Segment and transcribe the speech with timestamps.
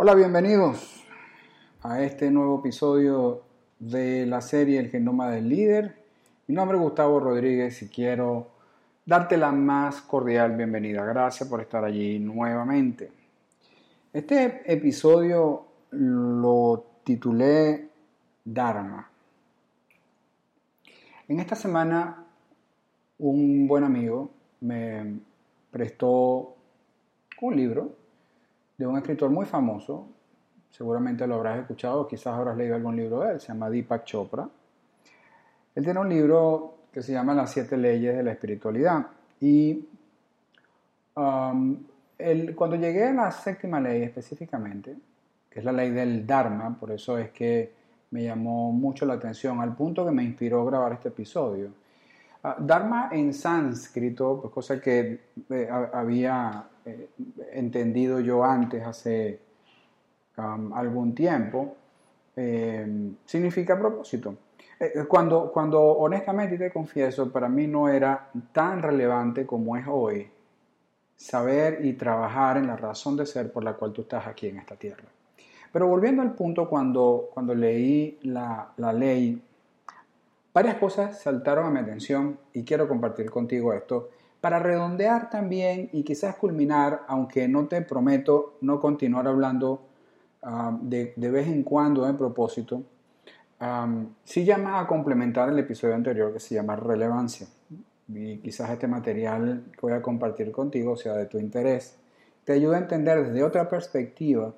[0.00, 1.04] Hola, bienvenidos
[1.82, 3.42] a este nuevo episodio
[3.80, 5.96] de la serie El Genoma del Líder.
[6.46, 8.46] Mi nombre es Gustavo Rodríguez y quiero
[9.04, 11.04] darte la más cordial bienvenida.
[11.04, 13.10] Gracias por estar allí nuevamente.
[14.12, 17.88] Este episodio lo titulé
[18.44, 19.10] Dharma.
[21.26, 22.24] En esta semana
[23.18, 25.18] un buen amigo me
[25.72, 26.54] prestó
[27.40, 27.97] un libro
[28.78, 30.06] de un escritor muy famoso,
[30.70, 34.48] seguramente lo habrás escuchado, quizás habrás leído algún libro de él, se llama Deepak Chopra.
[35.74, 39.06] Él tiene un libro que se llama Las siete leyes de la espiritualidad.
[39.40, 39.84] Y
[41.16, 41.84] um,
[42.54, 44.96] cuando llegué a la séptima ley específicamente,
[45.50, 47.72] que es la ley del Dharma, por eso es que
[48.10, 51.70] me llamó mucho la atención, al punto que me inspiró grabar este episodio.
[52.44, 57.10] Uh, dharma en sánscrito, pues cosa que eh, había eh,
[57.52, 59.40] entendido yo antes, hace
[60.38, 61.76] um, algún tiempo,
[62.34, 64.34] eh, significa propósito.
[64.80, 70.30] Eh, cuando, cuando honestamente te confieso, para mí no era tan relevante como es hoy
[71.14, 74.58] saber y trabajar en la razón de ser por la cual tú estás aquí en
[74.58, 75.04] esta tierra.
[75.70, 79.42] Pero volviendo al punto, cuando, cuando leí la, la ley,
[80.54, 84.08] varias cosas saltaron a mi atención y quiero compartir contigo esto
[84.40, 89.82] para redondear también y quizás culminar, aunque no te prometo no continuar hablando
[90.42, 92.82] ah, de, de, vez en cuando en propósito,
[93.60, 97.48] um, sí llama a complementar el episodio anterior que se llama relevancia.
[98.08, 101.96] Y quizás este material que voy a compartir contigo sea de tu interés.
[102.44, 104.54] Te ayuda a entender desde otra perspectiva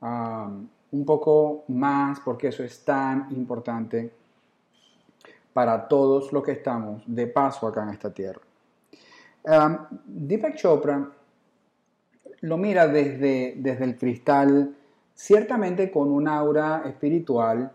[0.00, 4.12] un poco más porque eso es tan importante
[5.52, 8.40] para todos los que estamos de paso acá en esta tierra.
[10.06, 11.10] Deepak Chopra
[12.40, 14.76] lo mira desde, desde el cristal,
[15.14, 17.72] ciertamente con un aura espiritual,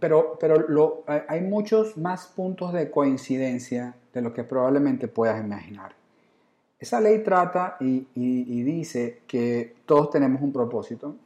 [0.00, 5.94] pero, pero hay muchos más puntos de coincidencia de lo que probablemente puedas imaginar.
[6.78, 8.06] Esa ley trata y,
[8.62, 11.16] dice que todos tenemos un propósito.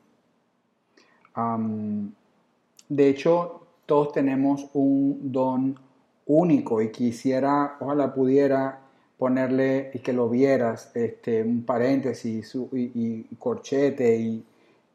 [2.88, 5.78] de hecho, todos tenemos un don
[6.26, 8.89] único y quisiera, ojalá pudiera
[9.20, 14.42] ponerle y que lo vieras, este, un paréntesis y, corchete y,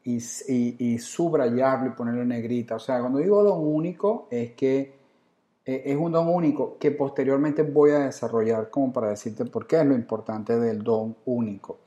[0.04, 2.74] y, subrayarlo y ponerle negrita.
[2.74, 4.96] O sea, cuando digo don único es que
[5.64, 9.76] e, es un don único que posteriormente voy a desarrollar como para decirte por qué
[9.78, 11.78] es lo importante del don único.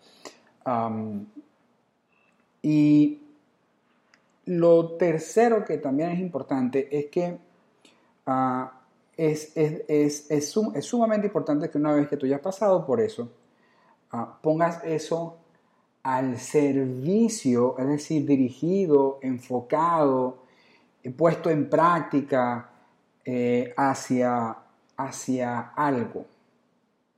[2.62, 3.20] y
[4.46, 7.38] lo tercero que también es importante es que
[8.28, 8.79] uh,
[9.20, 13.30] es, es, es, sumamente importante que una vez que tú ya has pasado por eso,
[14.12, 15.40] ah, pongas eso
[16.04, 20.44] al servicio, es decir, dirigido, enfocado,
[21.04, 22.70] eh, puesto en práctica
[23.26, 24.56] eh, hacia,
[24.96, 26.26] hacia algo,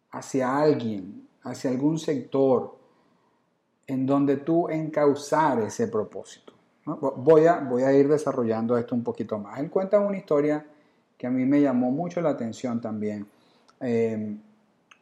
[0.10, 2.76] hacia alguien, hacia algún sector
[3.86, 6.54] en donde tú encauzar ese propósito.
[6.84, 9.60] Voy, a, voy a ir desarrollando esto un poquito más.
[9.60, 10.66] Él cuenta una historia
[11.22, 13.28] que a mí me llamó mucho la atención también,
[13.80, 14.38] eh,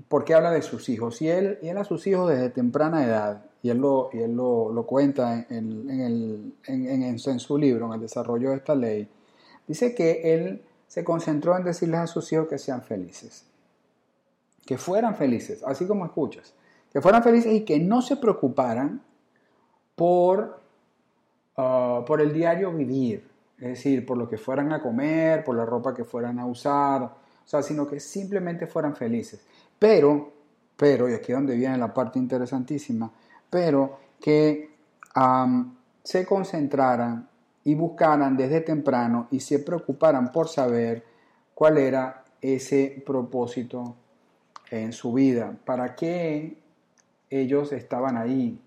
[0.10, 1.22] porque habla de sus hijos.
[1.22, 4.36] Y él, y él a sus hijos desde temprana edad, y él lo, y él
[4.36, 9.08] lo, cuenta en, el, en, su libro, en el desarrollo de esta ley,
[9.66, 13.46] dice que él se concentró en decirles a sus hijos que sean felices,
[14.66, 16.54] que fueran felices, así como escuchas,
[16.92, 19.02] que fueran felices y que no se preocuparan
[19.96, 20.60] por,
[21.56, 23.29] ah, por el diario vivir,
[23.62, 27.04] es decir, por lo que fueran a comer, por la ropa que fueran a usar,
[27.04, 27.12] o
[27.46, 29.42] sea, sino que simplemente fueran felices.
[29.78, 30.32] Pero,
[30.78, 33.12] pero, y aquí es donde viene la parte interesantísima,
[33.50, 34.70] pero que
[36.04, 37.28] se concentraran
[37.64, 41.04] y buscaran desde temprano y se preocuparan por saber
[41.54, 43.96] cuál era ese propósito
[44.72, 46.58] en su vida, para qué
[47.30, 48.62] ellos estaban ahí,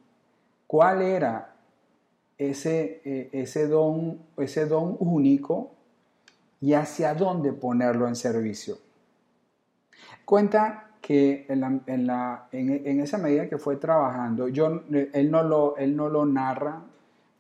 [0.67, 1.52] cuál era
[2.51, 5.71] ese, eh, ese, don, ese don único
[6.61, 8.79] y hacia dónde ponerlo en servicio.
[10.25, 15.43] Cuenta que en, la, en, la, en, esa medida que fue trabajando, yo, él, no
[15.43, 16.81] lo, él no lo narra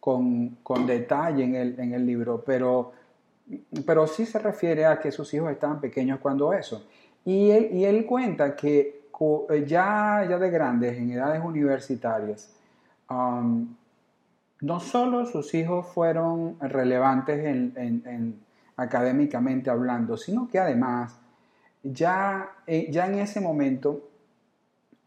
[0.01, 2.93] con, con detalle en el, en el libro, pero,
[3.87, 6.85] pero sí se refiere a que sus hijos estaban pequeños cuando eso.
[7.25, 9.03] Y él, y él cuenta que
[9.67, 12.53] ya, ya de grandes, en edades universitarias,
[13.09, 13.75] um,
[14.63, 18.41] no solo sus hijos fueron relevantes en,
[18.77, 21.19] académicamente hablando, sino que además
[21.83, 24.09] ya, eh, ya en ese momento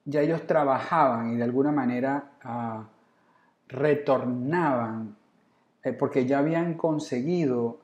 [0.03, 2.83] ya ellos trabajaban y de alguna manera ah,
[3.67, 5.15] retornaban
[5.83, 7.79] eh, porque ya habían conseguido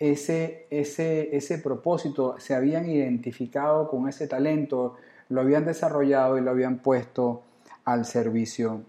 [0.00, 4.96] ese, ese, ese propósito, se habían identificado con ese talento,
[5.28, 7.42] lo habían desarrollado y lo habían puesto
[7.84, 8.82] al servicio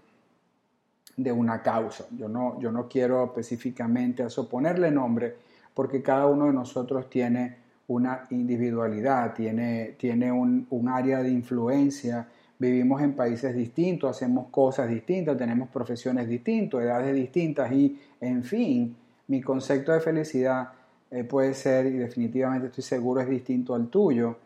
[1.16, 2.04] de una causa.
[2.16, 5.36] Yo no, yo no quiero específicamente a ponerle nombre
[5.74, 7.56] porque cada uno de nosotros tiene
[7.88, 12.26] una individualidad, tiene, tiene un, un área de influencia,
[12.58, 18.96] vivimos en países distintos, hacemos cosas distintas, tenemos profesiones distintas, edades distintas y, en fin,
[19.28, 20.70] mi concepto de felicidad
[21.10, 24.36] eh, puede ser, y definitivamente estoy seguro, es distinto al tuyo.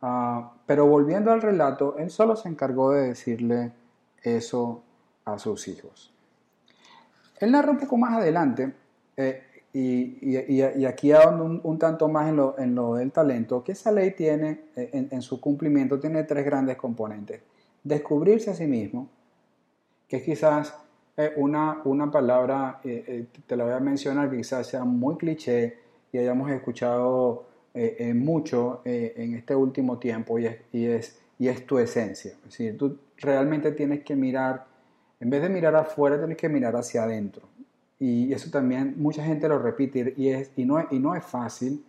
[0.00, 3.72] Ah, pero volviendo al relato, él solo se encargó de decirle
[4.22, 4.82] eso
[5.34, 6.12] a sus hijos.
[7.40, 8.72] Él narra un poco más adelante,
[9.16, 9.42] eh,
[9.72, 14.12] y, aquí un, un, tanto más en lo, en lo, del talento, que esa ley
[14.12, 17.42] tiene, eh, en, su cumplimiento, tiene tres grandes componentes.
[17.84, 19.08] Descubrirse a sí mismo,
[20.08, 20.74] que es quizás
[21.36, 25.76] una, una palabra, te la voy a mencionar, quizás sea muy cliché
[26.12, 27.46] y hayamos escuchado
[28.14, 32.32] mucho en este último tiempo, y es, y es, y es tu esencia.
[32.32, 34.66] Es decir, tú realmente tienes que mirar
[35.20, 37.48] en vez de mirar afuera, tienes que mirar hacia adentro.
[37.98, 41.84] Y eso también mucha gente lo repite y, no es fácil.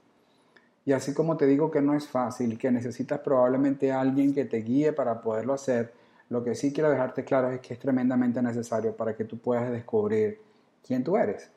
[0.86, 4.46] Y así como te digo que no es fácil, que necesitas probablemente a alguien que
[4.46, 5.94] te guíe para poderlo hacer,
[6.30, 9.72] lo que sí quiero dejarte claro es que es tremendamente necesario para que tú puedas
[9.72, 10.40] descubrir
[10.86, 11.50] quién tú eres.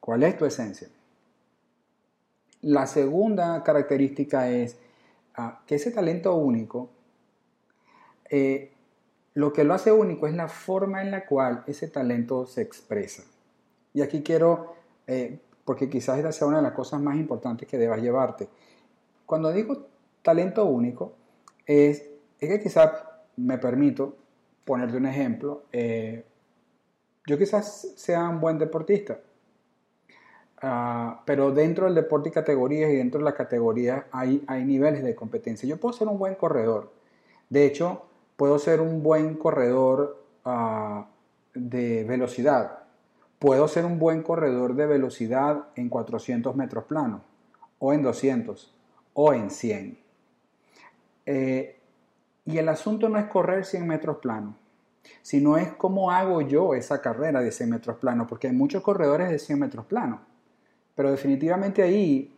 [0.00, 0.88] ¿Cuál es tu esencia?
[2.62, 4.76] La segunda característica es
[5.36, 6.90] ah, que ese talento único
[8.30, 8.72] eh,
[9.38, 13.22] lo que lo hace único es la forma en la cual ese talento se expresa.
[13.94, 14.74] Y aquí quiero,
[15.06, 18.48] eh, porque quizás esta sea una de las cosas más importantes que debas llevarte.
[19.26, 19.86] Cuando digo
[20.22, 21.12] talento único,
[21.64, 22.02] es,
[22.40, 22.90] que quizás
[23.36, 24.16] me permito
[24.64, 25.62] ponerte un ejemplo.
[25.70, 26.24] Eh,
[27.24, 29.20] yo quizás sea un buen deportista,
[30.62, 35.04] ah, pero dentro del deporte y categorías y dentro de las categorías hay, hay niveles
[35.04, 35.68] de competencia.
[35.68, 36.90] Yo puedo ser un buen corredor.
[37.50, 38.07] De hecho,
[38.38, 41.08] Puedo ser un buen corredor ah,
[41.54, 42.84] de velocidad.
[43.40, 47.22] Puedo ser un buen corredor de velocidad en 400 metros planos,
[47.80, 48.72] o en 200,
[49.14, 49.98] o en 100.
[51.26, 51.80] Eh,
[52.44, 54.54] y el asunto no es correr 100 metros planos,
[55.20, 59.30] sino es cómo hago yo esa carrera de 100 metros planos, porque hay muchos corredores
[59.30, 60.20] de 100 metros planos,
[60.94, 62.32] pero definitivamente ahí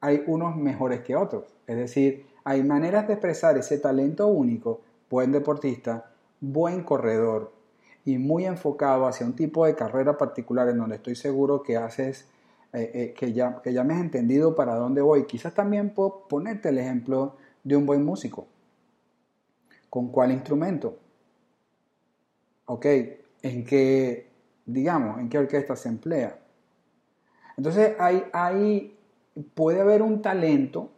[0.00, 1.44] hay unos mejores que otros.
[1.66, 6.10] Es decir, hay maneras de expresar ese talento único buen deportista,
[6.40, 7.52] buen corredor
[8.04, 12.26] y muy enfocado hacia un tipo de carrera particular en donde estoy seguro que haces,
[12.72, 15.24] eh, eh, que, ya, que ya me has entendido para dónde voy.
[15.24, 18.46] Quizás también puedo ponerte el ejemplo de un buen músico.
[19.90, 20.98] ¿Con cuál instrumento?
[22.66, 22.86] ¿Ok?
[23.42, 24.30] ¿En qué,
[24.64, 26.38] digamos, en qué orquesta se emplea?
[27.56, 28.96] Entonces, hay, hay,
[29.54, 30.90] puede haber un talento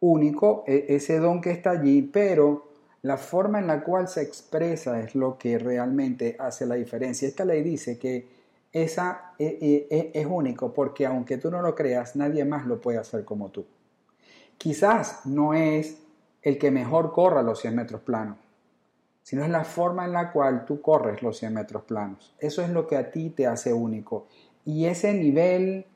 [0.00, 2.71] único, e, ese don que está allí, pero
[3.02, 7.26] la forma en la cual se expresa es lo que realmente hace la diferencia.
[7.26, 8.26] Esta ley dice que
[8.72, 12.80] esa e, e, e, es único porque aunque tú no lo creas, nadie más lo
[12.80, 13.66] puede hacer como tú.
[14.56, 15.98] Quizás no es
[16.42, 18.38] el que mejor corra los 100 metros planos,
[19.22, 22.34] sino es la forma en la cual tú corres los 100 metros planos.
[22.38, 24.28] Eso es lo que a ti te hace único.
[24.64, 25.86] Y ese nivel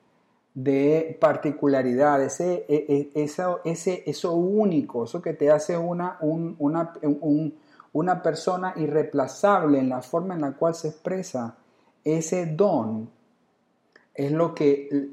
[0.56, 6.94] de particularidad, ese, e, e, eso, ese, eso único, eso que te hace una, una,
[7.92, 11.58] una persona irreemplazable en la forma en la cual se expresa
[12.02, 13.10] ese don,
[14.14, 15.10] es lo que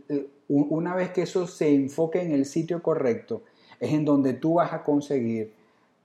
[0.48, 3.44] una vez que eso se enfoque en el sitio correcto,
[3.82, 5.52] es en donde tú vas a conseguir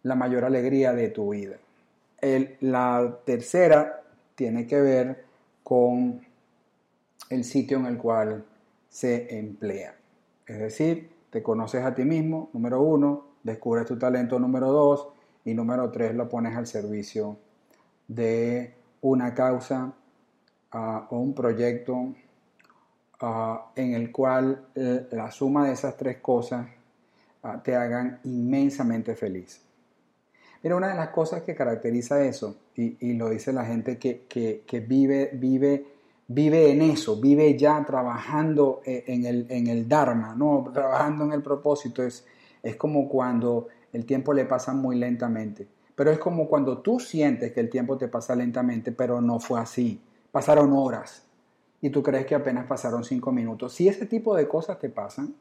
[0.02, 1.58] la mayor alegría de tu vida.
[2.60, 4.02] la tercera
[4.34, 5.24] tiene que ver
[5.62, 6.20] con
[7.30, 8.44] el sitio en el cual
[8.88, 9.96] se emplea.
[10.46, 15.08] Es decir, te conoces a ti mismo, número uno, descubres tu talento, número dos,
[15.44, 17.38] y número tres, lo pones al servicio
[18.06, 19.92] de una causa
[20.72, 22.14] ah, o un proyecto
[23.20, 26.66] ah, en el cual eh, la suma de esas tres cosas
[27.42, 29.62] ah, te hagan inmensamente feliz.
[30.62, 34.62] Mira, una de las cosas que caracteriza eso, y, lo dice la gente que, que,
[34.66, 35.97] que vive, vive
[36.28, 40.70] vive en eso, vive ya trabajando eh, en el, en el Dharma, ¿no?
[40.72, 42.02] trabajando en el propósito.
[42.02, 42.26] Es,
[42.62, 45.66] es como cuando el tiempo le pasa muy lentamente.
[45.94, 49.58] Pero es como cuando tú sientes que el tiempo te pasa lentamente, pero no fue
[49.58, 50.00] así.
[50.30, 51.26] Pasaron horas
[51.80, 53.72] y tú crees que apenas pasaron cinco minutos.
[53.72, 55.34] Si ese tipo de cosas te pasan,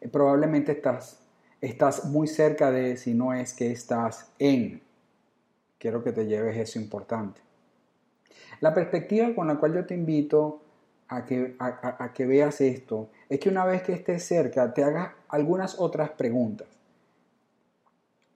[0.00, 1.20] eh, probablemente estás,
[1.60, 4.82] estás muy cerca de si no es que estás en.
[5.78, 7.40] Quiero que te lleves eso importante.
[8.64, 10.62] La perspectiva con la cual yo te invito
[11.08, 15.10] a que, a, que veas esto es que una vez que estés cerca te hagas
[15.28, 16.66] algunas otras preguntas.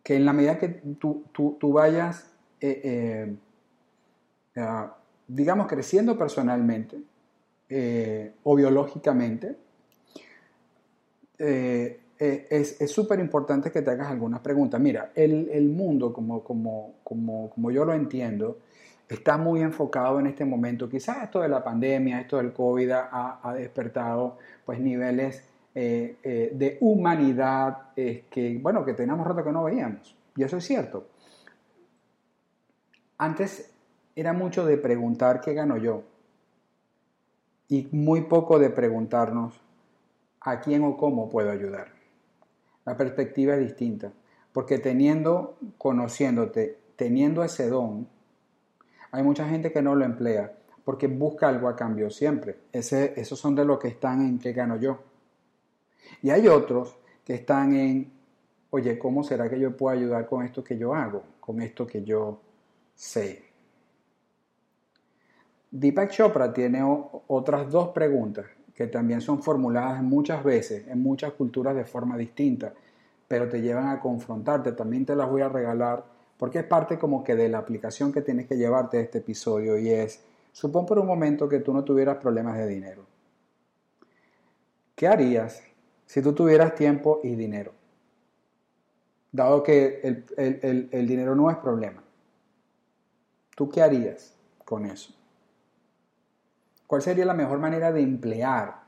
[0.02, 2.30] Que en la medida que tú, tú, vayas,
[2.60, 3.38] eh,
[4.54, 4.86] eh,
[5.26, 6.98] digamos, creciendo personalmente
[7.70, 9.56] eh, o biológicamente,
[12.18, 14.80] es súper importante que te hagas algunas preguntas.
[14.80, 18.58] Mira, el, el mundo, como, como, como, como yo lo entiendo,
[19.08, 20.88] está muy enfocado en este momento.
[20.88, 25.42] Quizás esto de la pandemia, esto del COVID ha, despertado pues niveles
[25.74, 30.16] eh, eh, de humanidad que, bueno, que teníamos rato que no veíamos.
[30.36, 31.06] Y eso es cierto.
[33.16, 33.72] Antes
[34.14, 36.02] era mucho de preguntar qué gano yo
[37.68, 39.60] y muy poco de preguntarnos
[40.40, 41.97] a quién o cómo puedo ayudar.
[42.88, 44.10] La perspectiva es distinta,
[44.50, 48.08] porque teniendo, conociéndote, teniendo ese don,
[49.10, 50.54] hay mucha gente que no lo emplea
[50.84, 52.56] porque busca algo a cambio siempre.
[52.72, 55.00] Ese, esos son de los que están en qué gano yo.
[56.22, 58.10] Y hay otros que están en,
[58.70, 62.02] oye, ¿cómo será que yo puedo ayudar con esto que yo hago, con esto que
[62.02, 62.40] yo
[62.94, 63.42] sé?
[65.70, 66.80] Deepak Chopra tiene
[67.26, 68.46] otras dos preguntas
[68.78, 72.72] que también son formuladas muchas veces en muchas culturas de forma distinta,
[73.26, 74.70] pero te llevan a confrontarte.
[74.70, 76.04] También te las voy a regalar
[76.36, 79.76] porque es parte como que de la aplicación que tienes que llevarte de este episodio
[79.76, 83.04] y es, supón por un momento que tú no tuvieras problemas de dinero.
[84.94, 85.60] ¿Qué harías
[86.06, 87.72] si tú tuvieras tiempo y dinero?
[89.32, 92.04] Dado que el, el dinero no es problema.
[93.56, 95.17] ¿Tú qué harías con eso?
[96.88, 98.80] ¿Cuál sería la mejor manera de emplear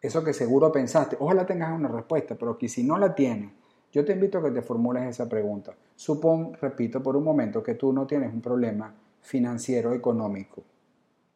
[0.00, 1.18] eso que seguro pensaste?
[1.20, 3.52] Ojalá tengas una respuesta, pero que si no la tienes,
[3.92, 5.74] yo te invito a que te formules esa pregunta.
[5.94, 10.62] Supón, repito por un momento, que tú no tienes un problema financiero, económico,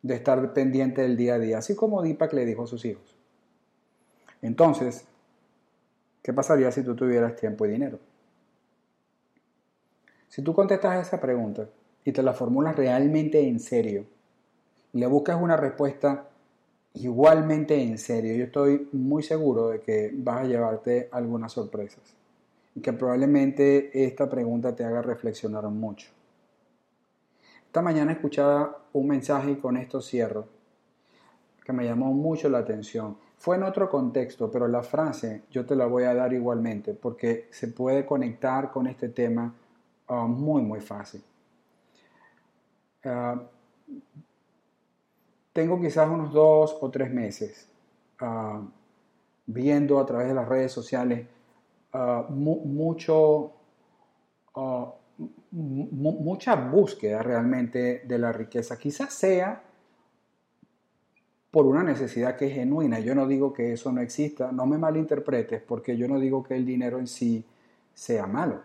[0.01, 3.15] de estar pendiente del día a día, así como Deepak le dijo a sus hijos.
[4.41, 5.07] Entonces,
[6.23, 7.99] ¿qué pasaría si tú tuvieras tiempo y dinero?
[10.29, 11.69] Si tú contestas esa pregunta
[12.07, 14.07] y te la formulas realmente en serio,
[14.92, 16.28] le buscas una respuesta
[16.95, 22.18] igualmente en serio, yo estoy muy seguro de que vas a llevarte algunas sorpresas
[22.80, 26.11] que probablemente esta pregunta te haga reflexionar mucho.
[27.66, 30.47] Esta mañana escuchaba un mensaje y con esto cierro,
[31.64, 33.16] que me llamó mucho la atención.
[33.37, 37.49] Fue en otro contexto, pero la frase yo te la voy a dar igualmente porque
[37.50, 39.54] se puede conectar con este tema
[40.09, 41.23] ah, muy, muy fácil.
[43.04, 43.40] Ah,
[45.59, 47.69] tengo quizás unos dos o tres meses
[48.21, 48.62] ah,
[49.47, 51.27] viendo a través de las redes sociales
[51.93, 53.53] Ah, mucho,
[54.55, 54.95] ah,
[55.50, 58.79] mucha búsqueda realmente de la riqueza.
[58.79, 59.62] Quizás sea
[61.50, 63.00] por una necesidad que es genuina.
[63.00, 66.57] Yo no digo que eso no exista, no me malinterpretes, porque yo no digo que
[66.57, 67.45] el dinero en sí
[67.95, 68.61] sea malo.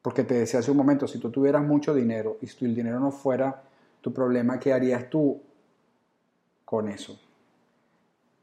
[0.00, 3.00] Porque te decía hace un momento, si tú tuvieras mucho dinero y si el dinero
[3.00, 3.64] no fuera
[4.00, 5.42] tu problema, ¿qué harías tú
[6.68, 7.18] con eso?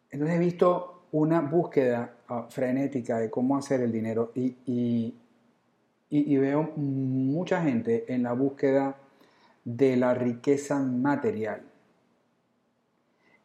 [0.10, 4.55] Entonces he visto una búsqueda ah, frenética de cómo hacer el dinero y,
[6.10, 8.96] y, veo mucha gente en la búsqueda
[9.63, 11.62] de la riqueza material.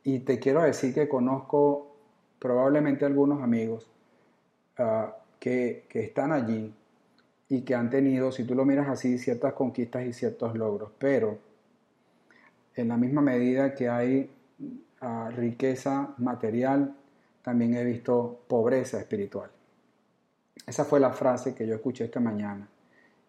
[0.03, 1.95] Y te quiero decir que conozco
[2.39, 3.87] probablemente algunos amigos
[4.79, 6.73] ah, que, que, están allí
[7.51, 11.37] y que han tenido, si tú lo miras así, ciertas conquistas y ciertos logros, pero
[12.77, 14.31] en la misma medida que hay
[15.31, 16.95] riqueza material,
[17.43, 19.51] también he visto pobreza espiritual.
[20.67, 22.69] Esa fue la frase que yo escuché esta mañana,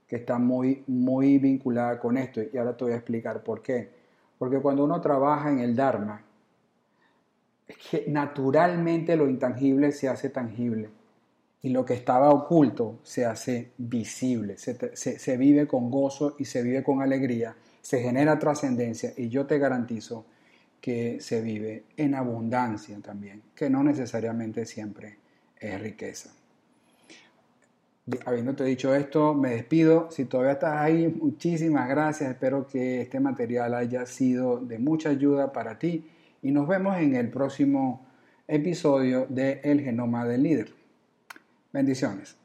[0.07, 3.89] que está muy, muy vinculada con esto y ahora te voy a explicar por qué.
[4.38, 6.21] Porque cuando uno trabaja en el Dharma,
[8.07, 10.89] naturalmente lo intangible se hace tangible
[11.61, 16.63] y lo que estaba oculto se hace visible, se, se vive con gozo y se
[16.63, 20.25] vive con alegría, se genera trascendencia y yo te garantizo
[20.81, 25.17] que se vive en abundancia también, que no necesariamente siempre
[25.59, 26.31] es riqueza.
[28.25, 30.09] Habiéndote dicho esto, me despido.
[30.09, 32.31] Si todavía estás ahí, muchísimas gracias.
[32.31, 36.09] Espero que este material haya sido de mucha ayuda para ti
[36.41, 38.07] y nos vemos en el próximo
[38.47, 40.73] episodio de El Genoma del Líder.
[41.71, 42.40] Bendiciones.